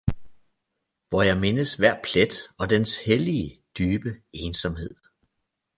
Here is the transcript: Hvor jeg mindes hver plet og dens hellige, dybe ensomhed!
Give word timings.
Hvor 1.09 1.21
jeg 1.21 1.37
mindes 1.39 1.73
hver 1.75 2.01
plet 2.03 2.33
og 2.57 2.69
dens 2.69 2.97
hellige, 3.03 3.61
dybe 3.77 4.21
ensomhed! 4.33 4.95